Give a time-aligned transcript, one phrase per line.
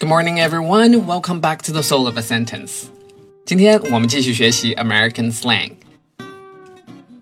[0.00, 1.06] Good morning, everyone.
[1.06, 2.84] Welcome back to the Soul of a Sentence.
[3.44, 5.72] 今天我们继续学习 American slang。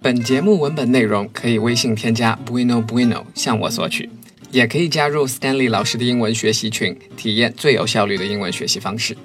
[0.01, 4.11] 本节目文本内容可以微信添加 Bueno Bueno 向我索取，
[4.51, 9.17] 也可以加入 Stanley 老师的英文学习群，体验最有效率的英文学习方式。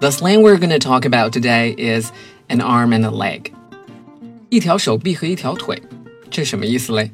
[0.00, 2.10] The slang we're going to talk about today is
[2.48, 3.52] an arm and a leg.
[4.50, 5.82] 一条手臂和一条腿，
[6.30, 7.10] 这什么意思嘞？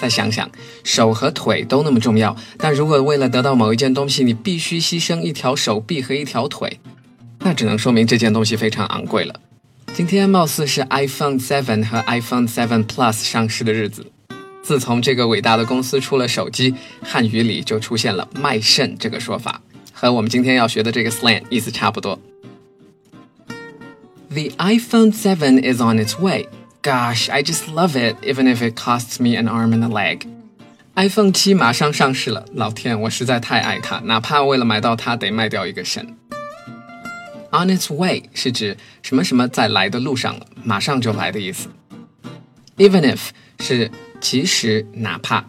[0.00, 0.50] 再想想，
[0.82, 6.80] 手和腿都那么重要，但如果为了得到某一件东西，你必须牺牲一条手臂和一条腿，
[7.40, 9.34] 那只能说明这件东西非常昂贵了。
[9.92, 14.10] 今天貌似是 iPhone 7和 iPhone 7 Plus 上市的日子。
[14.62, 19.60] 自从这个伟大的公司出了手机，汉语里就出现了“卖肾”这个说法，
[19.92, 22.18] 和我们今天要学的这个 slang 意思差不多。
[24.30, 26.46] The iPhone 7 is on its way.
[26.81, 30.27] Gosh, I just love it, even if it costs me an arm and a leg.
[30.95, 36.15] iPhone 七马上上市了，老天，我实在太爱它，哪怕为了买到它得卖掉一个肾。
[37.51, 41.69] On its way 是指什么什么在来的路上了，马上就来的意思。
[42.77, 43.89] Even if 是
[44.21, 45.45] 其实哪怕。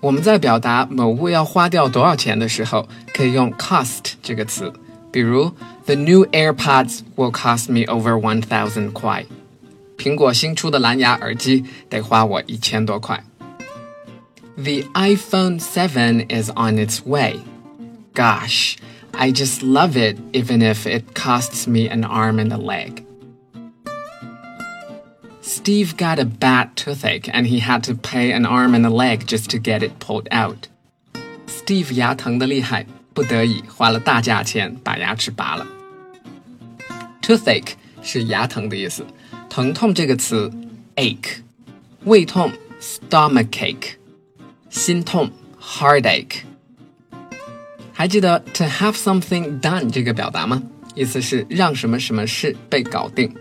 [0.00, 4.72] 我们在表达某物要花掉多少钱的时候，可以用 cost 这个词，
[5.10, 5.52] 比如
[5.86, 9.24] The new AirPods will cost me over one thousand 块。
[9.96, 13.22] 苹果新出的蓝牙耳机得花我一千多块。
[14.56, 17.40] The iPhone 7 is on its way.
[18.14, 18.76] Gosh,
[19.12, 23.04] I just love it even if it costs me an arm and a leg.
[25.40, 29.26] Steve got a bad toothache and he had to pay an arm and a leg
[29.26, 30.68] just to get it pulled out.
[31.46, 35.66] Steve 牙疼的厉害，不得已花了大价钱把牙齿拔了。
[37.22, 39.06] Toothache 是牙疼的意思。
[39.52, 40.50] 疼痛这个词，
[40.96, 41.38] ache，
[42.04, 43.94] 胃痛，stomachache，
[44.70, 45.30] 心痛，
[45.60, 46.40] heartache。
[47.92, 50.62] 还记得 to have something done 这个表达吗？
[50.94, 53.32] 意思是让什么什么事被搞定。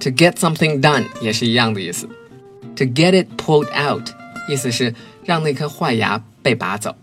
[0.00, 2.08] To get something done 也是一样的意思。
[2.76, 4.10] To get it pulled out
[4.48, 4.94] 意思是
[5.24, 6.96] 让那颗坏牙被拔走。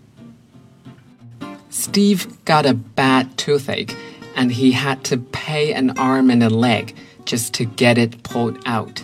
[1.72, 3.94] Steve got a bad toothache
[4.36, 6.88] and he had to pay an arm and a leg
[7.24, 9.02] just to get it pulled out.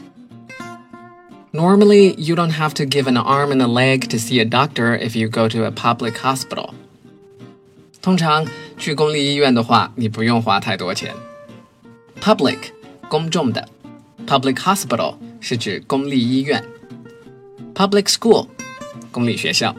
[1.52, 4.94] Normally, you don't have to give an arm and a leg to see a doctor
[4.94, 6.70] if you go to a public hospital.
[8.02, 8.46] 通常
[8.78, 11.14] 去公立医院的话，你不用花太多钱。
[12.20, 12.58] Public
[13.08, 13.68] 公众的，
[14.26, 16.62] public hospital 是指公立医院。
[17.74, 18.48] Public school
[19.10, 19.74] 公立学校。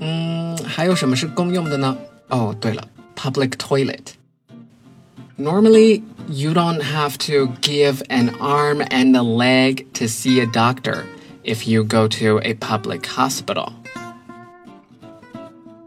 [0.00, 1.96] 嗯，还有什么是公用的呢？
[2.28, 11.04] 哦，对了，public toilet。Normally, you don't have to give an arm and a leg to see a doctor
[11.44, 13.72] if you go to a public hospital.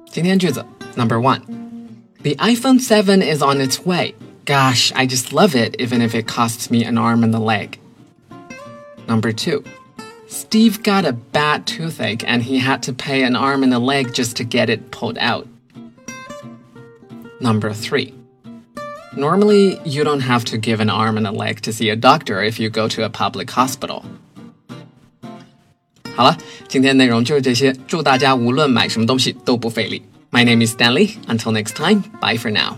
[0.06, 0.64] 今天句子
[0.96, 1.42] number one.
[2.22, 4.14] The iPhone 7 is on its way.
[4.46, 7.80] Gosh, I just love it even if it costs me an arm and a leg.
[9.08, 9.64] Number two.
[10.28, 14.14] Steve got a bad toothache and he had to pay an arm and a leg
[14.14, 15.48] just to get it pulled out.
[17.40, 18.14] Number three.
[19.18, 22.44] Normally, you don't have to give an arm and a leg to see a doctor
[22.44, 24.04] if you go to a public hospital.
[26.16, 26.38] 好了，
[26.68, 27.76] 今天内容就是这些。
[27.88, 30.04] 祝大家无论买什么东西都不费力。
[30.32, 31.18] My name is Stanley.
[31.28, 32.78] Until next time, bye for now.